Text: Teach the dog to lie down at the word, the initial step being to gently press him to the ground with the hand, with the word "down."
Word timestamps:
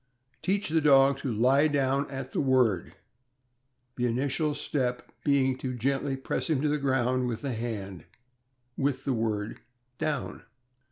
Teach 0.41 0.69
the 0.69 0.81
dog 0.81 1.19
to 1.19 1.31
lie 1.31 1.67
down 1.67 2.09
at 2.09 2.31
the 2.33 2.41
word, 2.41 2.95
the 3.97 4.07
initial 4.07 4.55
step 4.55 5.11
being 5.23 5.55
to 5.59 5.75
gently 5.75 6.17
press 6.17 6.49
him 6.49 6.59
to 6.63 6.67
the 6.67 6.79
ground 6.79 7.27
with 7.27 7.41
the 7.43 7.53
hand, 7.53 8.05
with 8.75 9.05
the 9.05 9.13
word 9.13 9.59
"down." 9.99 10.41